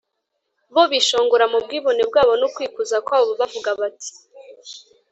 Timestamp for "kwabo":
3.05-3.31